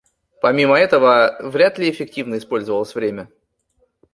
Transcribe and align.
Помимо 0.41 0.79
этого, 0.79 1.37
вряд 1.41 1.77
ли 1.77 1.87
эффективно 1.91 2.39
использовалось 2.39 2.95
время. 2.95 3.29